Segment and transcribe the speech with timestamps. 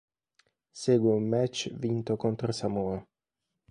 [0.83, 2.97] Segue un match vinto contro Samoa.